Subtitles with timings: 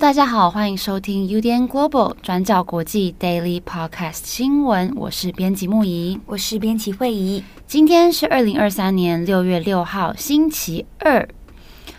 [0.00, 7.42] 大家好，欢迎收听 UDN Global 转角国际 Daily Podcast 新闻，我是编辑木仪，我是编辑惠仪。
[7.68, 11.28] 今天是二零二三年六月六号，星期二。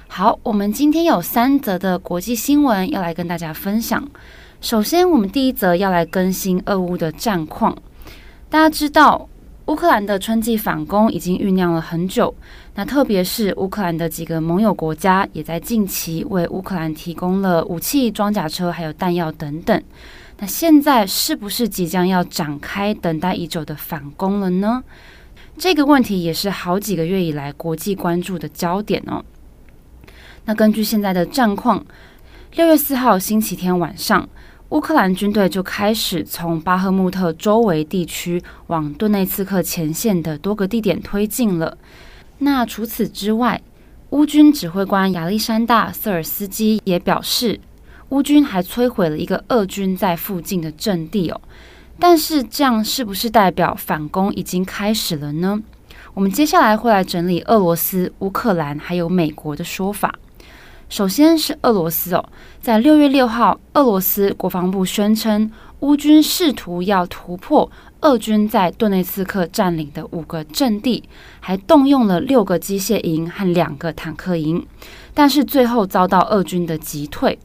[0.08, 4.10] 好，我们今天有三则的国际新闻要来跟大家分享。
[4.62, 7.78] 首先，我们第一则要来更新俄乌的战况。
[8.50, 9.30] 大家知道，
[9.68, 12.34] 乌克兰的春季反攻已经酝酿了很久。
[12.74, 19.80] 那特别是乌克兰的几个盟友国家，也在近期为乌克兰提供了武器、装甲车，还有弹药等等。
[20.40, 24.84] 那现在是不是即将要展开等待已久的反攻了呢？
[25.60, 29.22] 这个问题也是好几个月以来国际关注的焦点哦。
[30.46, 31.86] 那根据现在的战况，
[32.56, 34.28] 六月四号星期天晚上，
[34.70, 41.78] 乌克兰军队就开始从巴赫穆特周围地区往顿内茨克前线的多个地点推进了。
[42.38, 43.62] 那除此之外，
[44.12, 47.60] 乌军指挥官亚历山大·瑟尔斯基也表示，
[48.10, 51.42] 乌军还摧毁了一个俄军在附近的阵地哦。
[52.00, 55.62] 但是这样是不是代表反攻已经开始了呢？
[56.14, 60.16] 我们接下来会来整理俄罗斯、乌克兰还有美国的说法。
[60.90, 62.30] 首先是俄罗斯哦，
[62.62, 67.70] 在六月六号，俄罗斯国防部宣称，乌军试图要突破
[68.02, 71.04] 俄军在顿内茨克占领的五个阵地，
[71.40, 74.66] 还动用了六个机械营和两个坦克营，
[75.14, 77.38] 但是最后遭到俄军的击退。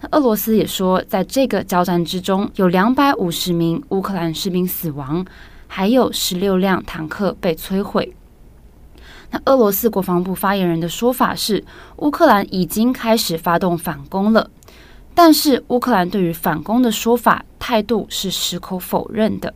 [0.00, 5.26] 那俄罗斯也说，在这个交战之中，有两百五十名乌克兰士兵死亡，
[5.66, 8.14] 还有十六辆坦克被摧毁。
[9.30, 11.64] 那俄罗斯国防部发言人的说法是，
[11.96, 14.48] 乌克兰已经开始发动反攻了，
[15.14, 19.52] 但是乌克兰对于反攻的说法态度是矢口否认的。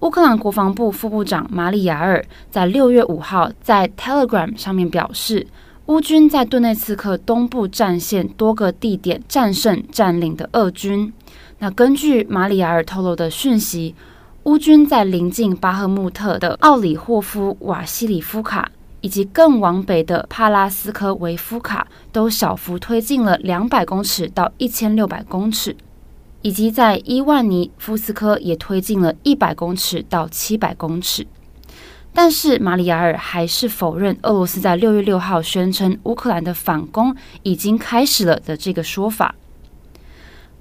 [0.00, 5.46] 乌克兰国防部副部长马里亚尔在六月五号在 Telegram 上面表示。
[5.88, 11.10] 乌军在顿内茨克东部战线多个地点战胜占领的俄军。
[11.60, 13.94] 那根据马里亚尔透露的讯息，
[14.42, 25.74] 乌军在临近巴赫穆特的奥里霍夫瓦西里夫卡以及更往北的帕拉斯科维夫卡都小幅推进了两百公尺到一千六百公尺，
[26.42, 31.26] 以及在伊万尼夫斯科也推进了一百公尺到七百公尺。
[32.12, 39.34] 但是马里亚尔还是否认俄罗斯在六月六号宣称乌克兰的反攻已经开始了的这个说法。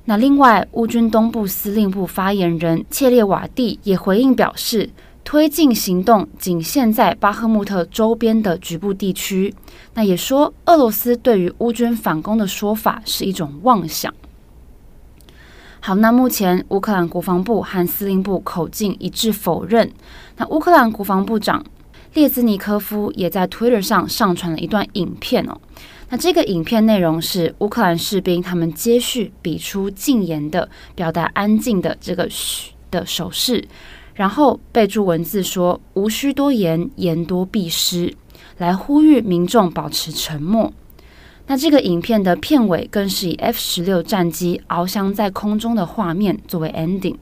[0.06, 4.90] 那另外，乌军东部司令部发言人切列瓦蒂也回应表示，
[5.24, 9.54] 推进行动仅限在巴赫穆特周边的局部地区。
[9.96, 14.14] 那也说，俄罗斯对于乌军反攻的说法是一种妄想。
[15.88, 19.90] 好，那目前乌克兰国防部和司令部口径一致否认。
[20.36, 21.66] 那乌克兰国防部长
[22.14, 25.58] 列兹尼科夫也在 Twitter 上上传了一段影片哦。
[26.10, 33.64] 那这个影片内容是乌克兰士兵他们接续比出禁言的表达安静的这个嘘的手势，
[34.14, 38.14] 然后备注文字说“无需多言，言多必失”，
[38.60, 40.74] 来呼吁民众保持沉默。
[41.48, 47.16] 那这个影片的片尾更是以 F 十六战机翱翔在空中的画面作为 ending。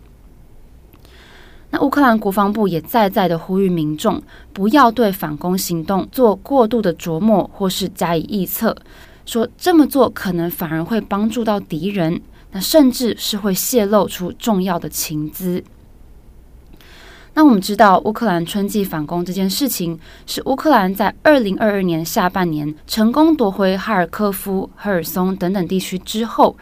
[1.69, 4.21] 那乌克兰国防部也再再的呼吁民众
[4.51, 8.75] 不要对反攻行动做过度的琢磨或是加以臆测，
[9.25, 12.21] 说这么做可能反而会帮助到敌人，
[12.51, 15.63] 那甚至是会泄露出重要的情资。
[17.37, 26.55] 那我们知道，乌克兰春季反攻这件事情，是乌克兰在二零二二年下半年成功夺回哈尔科夫、赫尔松等等地区之后，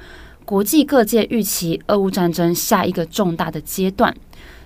[0.44, 4.12] 国际各界预期俄乌战争下一个重大的阶段。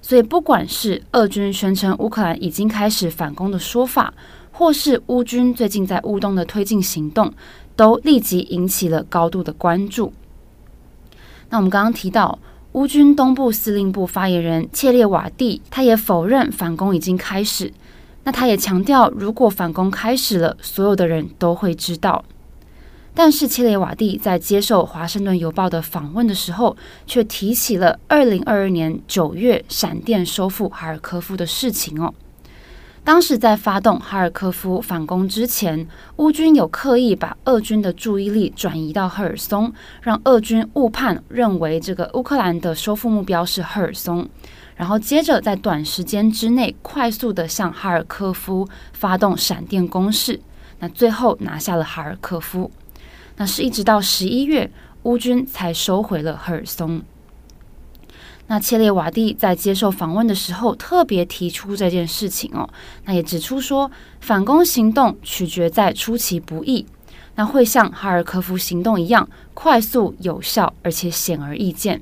[0.01, 4.13] 所以，不管是俄军宣称乌克兰已经开始反攻的说法，
[4.53, 7.34] 或是乌军最近在乌东的推进行动，
[7.76, 10.14] 都立即引起了高度的关注。
[11.49, 12.40] 那我们刚刚提到。
[12.78, 17.74] 乌军东部司令部发言人切列瓦蒂，他也否认反攻已经开始。
[18.24, 22.24] 那他也强调，如果反攻开始了，所有的人都会知道。
[23.16, 26.78] 但是切列瓦蒂在接受《华盛顿邮报》的访问的时候，
[27.08, 32.14] 却提起了二零二二年九月闪电收复哈尔科夫的事情哦。
[33.08, 35.88] 当时在发动哈尔科夫反攻之前，
[36.18, 39.72] 乌军有刻意把俄军的注意力转移到赫尔松，
[40.02, 44.28] 让俄军误判，认为这个乌克兰的收复目标是赫尔松，
[44.76, 50.38] 然后接着在短时间之内快速地向哈尔科夫发动闪电攻势，
[50.80, 52.70] 那最后拿下了哈尔科夫。
[53.38, 54.70] 那是一直到十一月，
[55.04, 57.02] 乌军才收回了赫尔松。
[58.47, 62.70] 那切列瓦蒂在接受访问的时候特别提出这件事情哦，
[63.03, 63.91] 那也指出说，
[64.22, 66.85] 反攻行动取决在出其不意，
[67.35, 72.02] 那会像哈尔科夫行动一样快速有效，而且显而易见。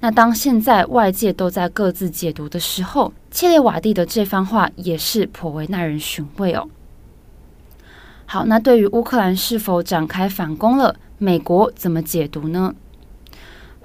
[0.00, 6.68] 那当现在外界都在各自解读的时候，切列瓦蒂的这番话也是颇为耐人寻味哦。
[8.26, 12.74] 好，那对于乌克兰是否展开反攻了，美国怎么解读呢？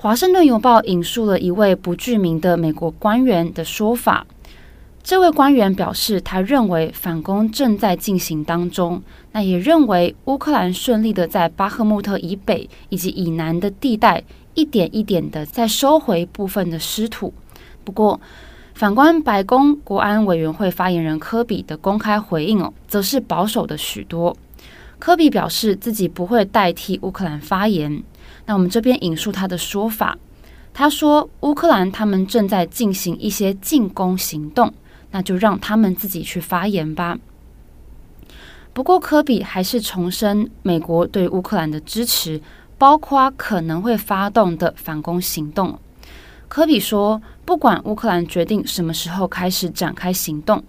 [0.03, 4.27] 华盛顿邮报引述了一位不具名的美国官员的说法。
[5.01, 9.01] 这位官员表示，他认为反攻正在进行当中，
[9.31, 14.21] 那也认为乌克兰顺利的在巴赫穆特以北以及以南的地带
[14.55, 17.33] 一点一点的在收回部分的失土。
[17.85, 18.19] 不过，
[18.73, 24.35] 反观白宫国安委员会发言人科比的公开回应哦，则是保守的许多。
[25.03, 28.01] 科比表示自己不会代替乌克兰发言。
[28.45, 30.17] 那我们这边引述他的说法，
[30.73, 34.73] 他说：“乌克兰他们正在进行一些进攻行动，
[35.11, 37.19] 那就让他们自己去发言吧。”
[38.71, 42.39] 不过，科比还是重申美国对乌克兰的支持，
[42.77, 45.77] 包括可能会发动的反攻行动。
[46.47, 50.63] 科比说：“不管乌克兰决定什么时候开始展开行动。”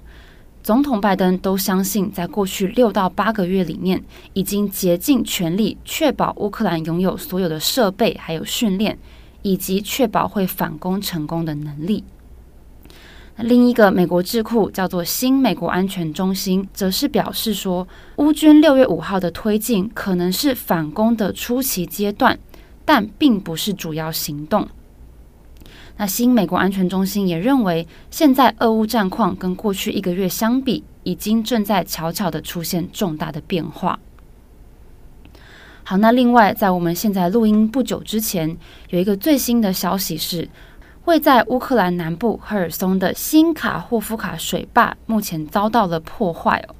[0.64, 4.02] 总统拜登都相信，在过去六到八个月里面，
[4.32, 8.98] 已经竭尽全力确保乌克兰拥有所有的设备，还有训练，
[9.42, 12.02] 以及确保会反攻成功的能力。
[13.36, 17.86] 另一个美国智库叫做新美国安全中心，则是表示说，
[18.16, 22.38] 乌军六月五号的推进可能是反攻的初期阶段，
[22.86, 24.66] 但并不是主要行动。
[25.96, 33.98] 那新美国安全中心也认为，现在俄乌战况跟过去一个月相比，已经正在悄悄的出现重大的变化。
[35.84, 38.56] 好，那另外，在我们现在录音不久之前，
[38.88, 40.48] 有一个最新的消息是，
[41.04, 46.74] 位在乌克兰南部赫尔松的新卡霍夫卡水坝目前遭到了破坏哦。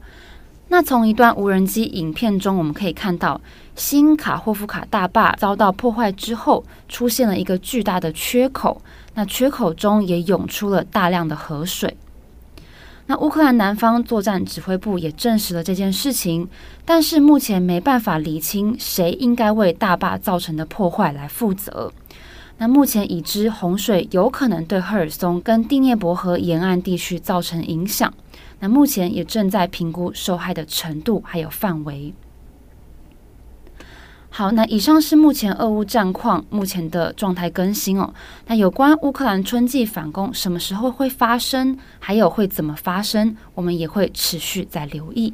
[0.69, 3.41] 那从一段无人机影片中，我们可以看到，
[3.77, 8.81] 新卡霍夫卡大坝遭到破坏之后，出现了一个巨大的缺口。
[9.15, 11.97] 那缺口中也涌出了大量的河水。
[13.07, 16.49] 那乌克兰南方作战指挥部也证实了这件事情，
[16.85, 21.93] 但是目前没办法厘清谁应该为大坝造成的破坏来负责。
[22.57, 28.13] 那目前已知洪水有可能对赫尔松跟第聂伯河沿岸地区造成影响。
[28.61, 32.15] 那目前也正在评估受害的程度还有范围。
[34.31, 38.13] 好，那以上是目前俄乌战况目前的状态更新哦。
[38.47, 45.33] 那有关乌克兰春季反攻什么时候会发生，还有会怎么发生，我们也会持续在留意。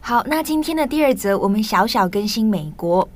[0.00, 3.08] 好，那今天的第二则，我们小小更新美国。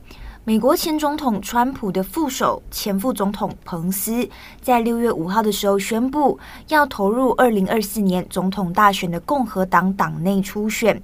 [0.49, 4.29] 美国前总统川普的副手、前副总统彭斯，
[4.63, 6.39] 在六月五号的时候宣布
[6.69, 11.03] 要投入二零二四年总统大选的共和党党内初选。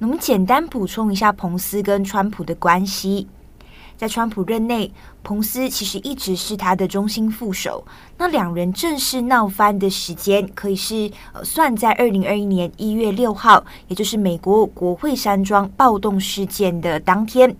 [0.00, 3.28] 我们简单补充一下彭斯跟川普的关系。
[3.96, 4.92] 在川普任内，
[5.22, 7.86] 彭斯其实一直是他的中心副手。
[8.18, 11.08] 那两人正式闹翻的时间，可以是
[11.44, 17.56] 算在二零二一年一月六号，也就是美国国会山庄暴动事件的当天。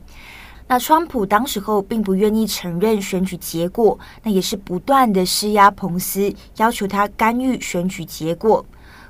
[0.72, 8.64] 那川普当时候并不愿意承认选举结果，那也是不断的施压彭斯，要求他干预选举结果。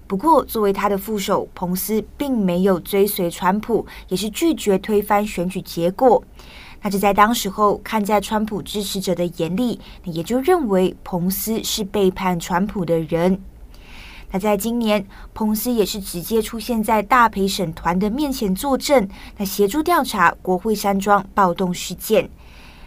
[0.08, 6.20] 不过，作为他的副手，彭斯并没有追随川普，也是拒绝推翻选举结果。
[6.80, 13.40] 那就在当时候，看在川普支持者的眼里，也就认为彭斯是背叛川普的人。
[14.32, 22.28] 那在今年，彭斯也是直接出现在大陪审团的面前作证，那协助调查国会山庄暴动事件。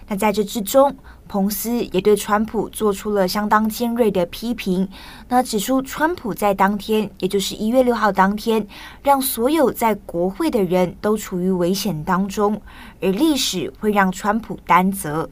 [0.08, 0.96] 那在这之中，
[1.28, 4.88] 彭斯也对川普做出了相当尖锐的批评，
[5.28, 8.68] 那指出川普在当天，也就是一月六号当天，
[9.02, 12.62] 让所有在国会的人都处于危险当中，
[13.02, 15.28] 而历史会让川普担责。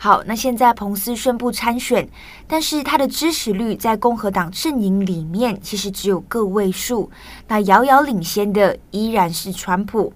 [0.00, 2.08] 好，那现在彭斯宣布参选，
[2.46, 7.10] 但是他的支持率在共和党阵营里面其实只有个位数，
[7.48, 10.12] 那遥遥领先的依然是川普。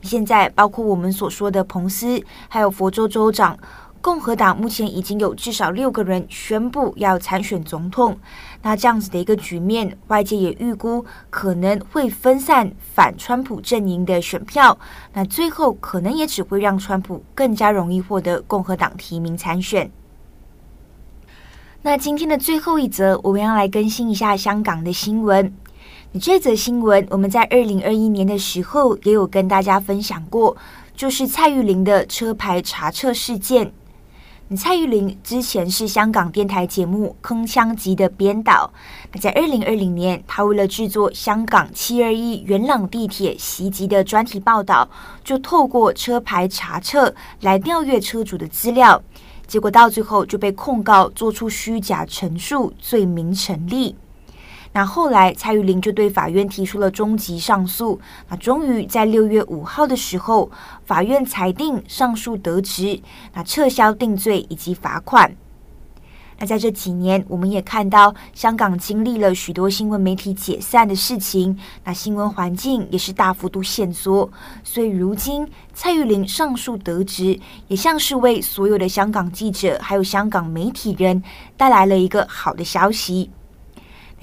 [0.00, 3.54] 现在，包括我们所说的彭斯，还有佛州州长
[4.02, 8.18] 共和党目前已经有至少六个人宣布要参选总统。
[8.62, 14.78] 那这样子的一个局面，外界也预估可能会分散反川普阵营的选票。
[15.12, 19.90] 那最后可能也只会让川普更加容易获得共和党提名参选。
[21.82, 25.52] 那今天的最后一则，我们要来更新一下香港的新闻。
[26.20, 30.56] 这则新闻我们在二零二一年的时候也有跟大家分享过，
[30.94, 33.72] 就是蔡玉玲的车牌查册事件。
[34.56, 38.68] 蔡玉玲之前是香港电台节目《铿锵集》的编导。
[39.12, 44.88] 那在二零二零年，她为了制作香港七二一元朗地铁袭击的专题报道，
[45.22, 49.00] 就透过车牌查册来调阅车主的资料，
[49.46, 53.94] 结果到最后就被控告做出虚假陈述，罪名成立。
[54.72, 58.00] 那后来，蔡玉玲就对法院提出了终极上诉。
[58.28, 60.48] 那终于在六月五号的时候，
[60.84, 63.00] 法院裁定上诉得直，
[63.34, 65.34] 那撤销定罪以及罚款。
[66.38, 74.30] 那在这几年，我们也看到香港经历了许多新闻媒体解散的事情，那新闻环境也是大幅度限缩。
[74.62, 81.22] 所以如今蔡玉玲上诉得直，也像是为所有的香港记者还有香港媒体人
[81.56, 83.30] 带来了一个好的消息。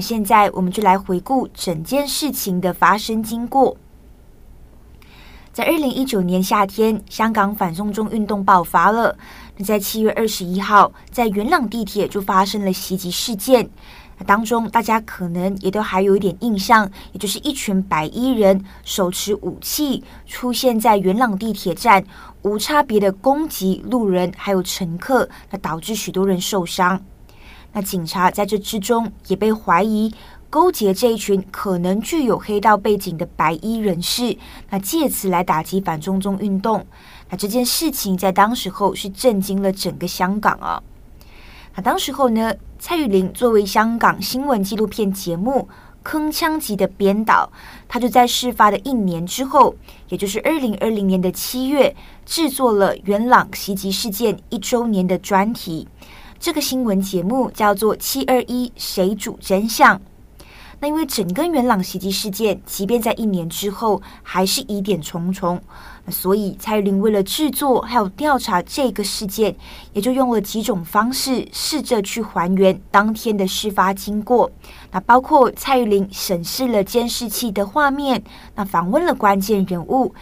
[0.02, 3.76] 现在我们就来回顾整件事情的发生经过。
[5.52, 9.18] 在二零一九年夏天，香港反送中运动爆发了。
[9.56, 13.68] 那在七月二十一号，在元朗地铁就发生了袭击事件。
[14.26, 22.04] 当中大家可能也都还有一点印象，也就是一群白衣人手持武器出现在元朗地铁站，
[22.44, 27.00] 无差别的攻击路人还有乘客，那导致许多人受伤。
[27.74, 30.12] 那警察在这之中也被怀疑
[30.50, 34.36] 勾结这一群可能具有黑道背景的白衣人士，
[34.70, 36.86] 那借此来打击反中中运动。
[37.30, 40.82] 那这件事情在当时候是震惊了整个香港啊。
[41.76, 45.68] 那当时候呢，蔡玉玲作为香港新闻纪录片节目
[46.10, 47.52] 《铿锵集》的编导，
[47.88, 49.76] 他就在事发的一年之后，
[50.08, 51.94] 也就是二零二零年的七月，
[52.26, 55.88] 制作了元朗袭击事件一周年的专题。
[56.40, 59.98] 这个新闻节目叫做《七二一谁主真相》。
[60.80, 65.60] 那因为整个元朗袭击事件，即便在一年之后还是疑点重重，
[66.10, 69.56] 所以蔡玉玲为了制作还有调查这个事件，
[69.94, 74.52] 也就用了几种方式试着去还原当天的事发经过。
[74.92, 80.14] 那包括蔡玉玲审视了监视器的画面，那访问了关键人物，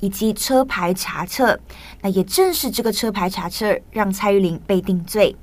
[0.00, 1.58] 以及车牌查册。
[2.02, 5.34] 那也正是这个车牌查册，让蔡玉玲被定罪。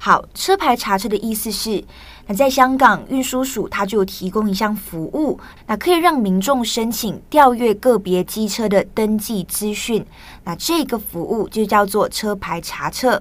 [0.00, 1.82] 好，车牌查车的意思是，
[2.28, 10.06] 那在香港运输署，它就有提供一项服务，那可以让民众申请调阅个别机车的登记资讯，
[10.44, 13.20] 那这个服务就叫做车牌查册。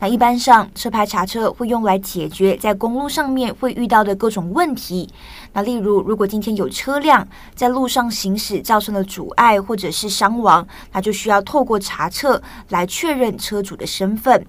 [0.00, 5.08] 那一般上，车牌查册会用来解决在公路上面会遇到的各种问题。
[5.52, 14.44] 那例如，如果今天有车辆在路上行驶造成了阻碍或者是伤亡，那就需要透过查册来确认车主的身份。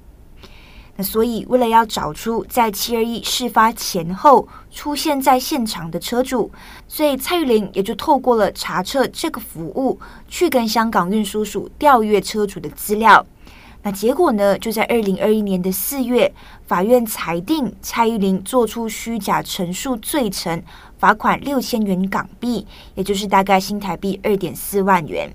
[0.98, 6.52] 那所以，为了要找出在七二一事发前后出现在现场的车主，
[6.88, 13.26] 所以蔡玉玲也就透过了查册这个服务，去跟香港运输署调阅车主的资料。
[13.84, 16.32] 那结果呢，就在二零二一年的四月，
[16.68, 20.62] 法院裁定蔡玉玲做出虚假陈述罪成，
[21.00, 25.34] 罚款六千元港币，也就是大概新台币二点四万元。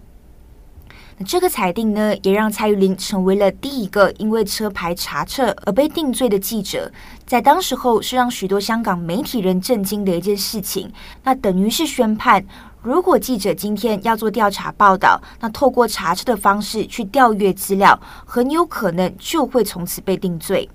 [1.19, 6.93] 那这个裁定呢，也让蔡玉林成为了第一个因为车牌查册而被定罪的记者，
[7.25, 10.93] 在当时候是让许多香港媒体人震惊的一件事情。
[11.23, 12.45] 那等于是宣判，
[12.83, 20.69] 如果记者今天要做调查报道，那透过查册的方式去调阅资料，很有可能就会从此被定罪。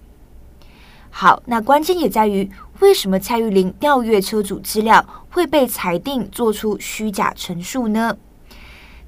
[1.11, 8.17] 好，那关键也在于，为什么蔡玉林调阅车主资料会被裁定做出虚假陈述呢？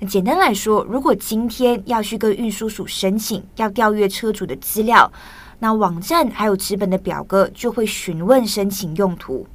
[0.04, 5.12] 简单来说，如果今天要去跟运输署申请要调阅车主的资料，
[5.60, 9.48] 那网站还有纸本的表格就会询问申请用途。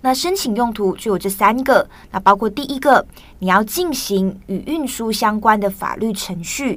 [0.00, 3.06] 那申请用途就有这三个，那包括第一个，
[3.38, 6.76] 你要进行与运输相关的法律程序；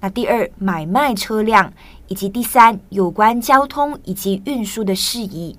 [0.00, 1.70] 那第二，买卖车辆；
[2.08, 5.56] 以及第三，有关交通以及运输的事宜。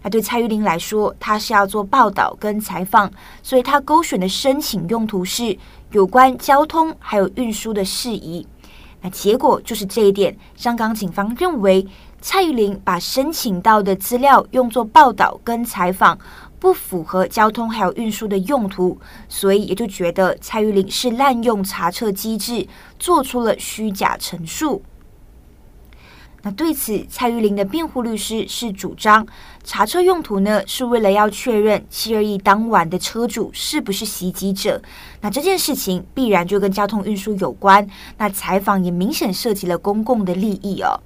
[0.00, 3.10] 那对蔡玉玲来说，她是要做报道跟采访，
[3.42, 5.58] 所以她勾选的申请用途是。
[5.92, 8.46] 有关交通还有运输的事宜，
[9.00, 10.36] 那结果就是这一点。
[10.54, 11.86] 香港警方认为
[12.20, 16.18] 蔡玉玲把申请到的资料用作报道跟采访，
[16.58, 18.98] 不符合交通还有运输的用途，
[19.30, 22.66] 所以也就觉得蔡玉玲是滥用查册机制，
[22.98, 24.82] 做出了虚假陈述。
[26.42, 29.26] 那对此，蔡玉玲的辩护律师是主张
[29.64, 34.80] 查车用途呢，是为了要确认七二一当晚的车主是不是袭击者。
[35.20, 37.84] 那这件事情必然就跟交通运输有关。
[38.16, 41.00] 那采访也明显涉及了公共的利益哦。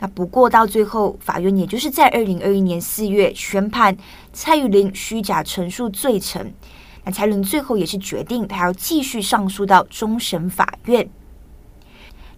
[0.00, 3.96] 那不过到最后，法院也就是在二零二一年四月宣判
[4.32, 6.52] 蔡玉玲虚假陈述罪成。
[7.04, 11.08] 那蔡玲最后也是决定，他要继续上诉到终审法院。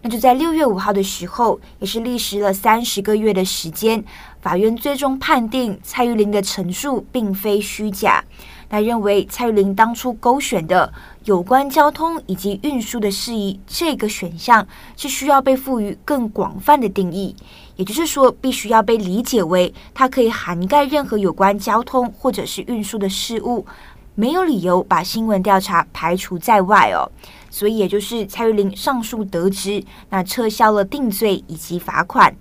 [0.06, 4.04] 那就在六月五号的时候，也是历时了三十个月的时间，
[4.42, 8.22] 法院最终判定蔡玉玲的陈述并非虚假。
[8.68, 10.92] 那认为蔡玉玲当初勾选的
[11.24, 17.34] 有关交通以及运输的事宜这个选项是需要被赋予更广泛的定义，
[17.76, 23.64] 也就是说，必须要被理解为它可以涵盖任何有关交通或者是运输的事物，
[24.14, 27.10] 没有理由把新闻调查排除在外哦。
[27.50, 32.34] 所以，也就是蔡玉玲上诉得知，那撤销了定罪以及罚款。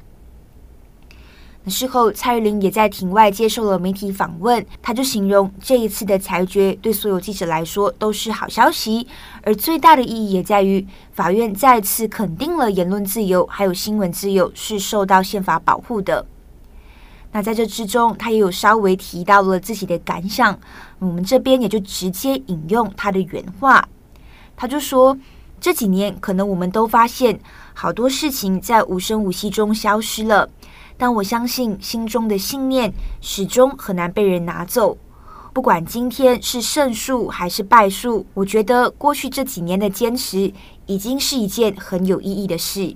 [1.68, 9.08] 事后，蔡玉玲也在庭外接受了媒体访问，他就形容这一次的裁决对所有记者来说都是好消息，
[9.44, 16.26] 而最大的意义也在于法院再次肯定了言论自由还有新闻自由是受到宪法保护的。
[17.36, 20.58] 那在这之中，他也有稍微提到了自己的感想，
[21.00, 23.84] 我们这边也就直接引用他的原话。
[24.56, 25.18] 他就说
[25.60, 27.40] ：“这几年，可能我们都发现
[27.74, 30.48] 好多事情在无声无息中消失了，
[30.96, 34.96] 但我相信心中的信念始终很难被人拿走。
[35.54, 40.54] 不管今天是胜诉还是败诉，我觉得过去这几年的坚持
[40.86, 42.96] 已经是一件很有意义的事。”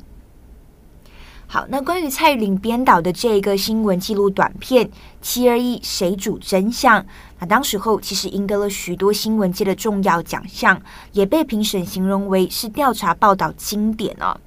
[1.49, 4.85] 好，那关于蔡玉玲编导的这个新闻记录短片
[5.21, 7.01] 《七二一谁主真相》，
[7.39, 10.79] 那当时候其实赢得了许多新闻界的重要奖项，
[11.13, 14.37] 也被评审形容为是调查报道经典哦。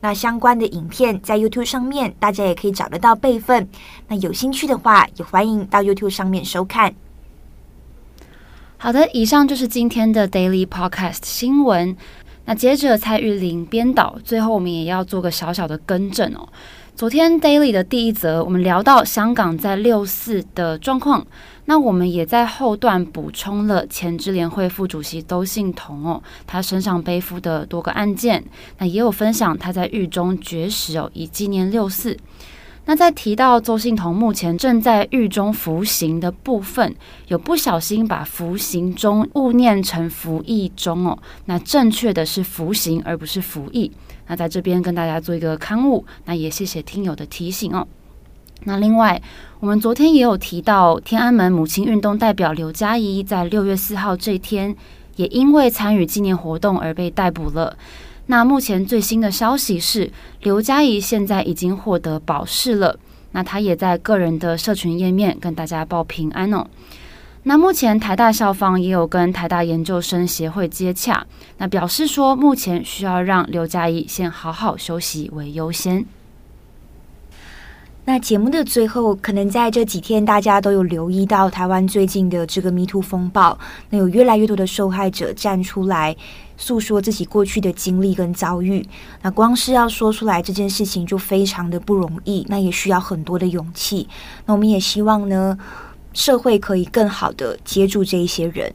[0.00, 3.66] 那相关的影片在 YouTube 上面，大家也可以找得到备份。
[4.08, 6.94] 那有兴趣的话，也欢迎到 YouTube 上面收看。
[8.76, 11.96] 好的，以上就是今天的 Daily Podcast 新闻。
[12.46, 16.48] 那接着蔡玉玲编导，最后我们也要做个小小的更正哦。
[16.94, 21.26] 昨天 Daily 的第一则，我们聊到香港在六四的状况，
[21.64, 28.44] 那我们也在后段补充了前支联会副主席邹幸彤哦，他身上背负的多个案件，
[28.78, 32.16] 那也有分享他在狱中绝食哦，以纪念六四。
[32.86, 36.94] 那在提到邹幸彤目前正在狱中服刑的部分，
[37.28, 43.90] 有不小心把服刑中误念成服役中哦，那正确的是服刑而不是服役。
[44.26, 47.86] 那在这边跟大家做一个勘误，那也谢谢听友的提醒哦。
[48.64, 49.20] 那另外，
[49.60, 54.74] 我们昨天也有提到天安门母亲运动代表刘佳怡在六月四号这天，
[55.16, 57.76] 也因为参与纪念活动而被逮捕了。
[58.26, 60.10] 那目前最新的消息是，
[60.40, 62.98] 刘佳怡现在已经获得保释了。
[63.32, 66.66] 那他也在个人的社群页面跟大家报平安哦。
[67.42, 71.26] 那目前台大校方也有跟台大研究生协会接洽，
[71.58, 76.06] 那表示说目前需要让刘佳怡先好好休息为优先。
[78.06, 83.58] 那节目的最后，可能在这几天，大家都有留意到台湾最近的这个 MeToo 风暴。
[83.90, 86.14] 那有越来越多的受害者站出来
[86.56, 88.86] 诉说自己过去的经历跟遭遇。
[89.22, 94.08] 那光是要说出来这件事情，就非常的不容易，那也需要很多的勇气。
[94.46, 95.58] 那我们也希望呢，
[96.12, 98.72] 社会可以更好的接住这一些人。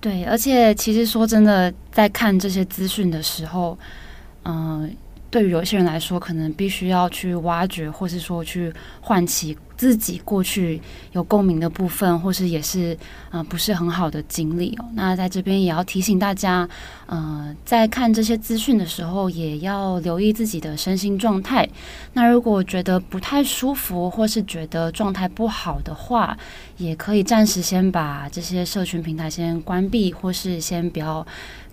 [0.00, 3.78] 对，而且其实说真的，在看这些资讯的时候，
[4.44, 4.92] 嗯、
[5.30, 12.96] 对于有些人来说，可能必须要去挖掘，或是说去唤起自己过去有共鸣的部分，或是也是
[13.30, 14.84] 啊、不是很好的经历哦。
[14.94, 16.68] 那在这边也要提醒大家，
[17.06, 21.68] 呃，在看这些资讯的时候，也要留意自己的身心状态。
[22.12, 26.38] 那如果觉得不太舒服，或是觉得状态不好的话，
[26.76, 31.26] 也可以暂时先把这些社群平台先关闭，或是先不要。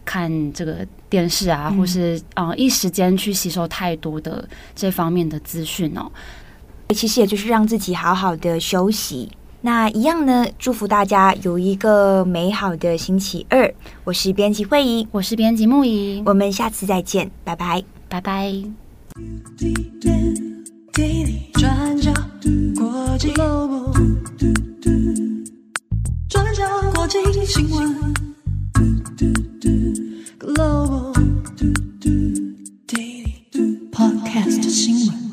[0.06, 4.43] 看这个电视啊，或是啊、一时间去吸收太多的
[4.76, 6.12] 这方面的资讯哦。
[6.95, 9.30] 其实也就是让自己好好的休息。
[9.62, 13.71] 那一样呢，祝福大家有一个美好的星期二。
[14.04, 18.52] 我是编辑惠议，我是编辑木仪，我们下次再见，拜拜，拜拜。
[21.54, 22.12] 转角
[23.17, 23.19] 转
[26.56, 28.13] 角新闻
[30.39, 31.12] ，Global，Daily
[33.91, 35.29] Podcast 新闻。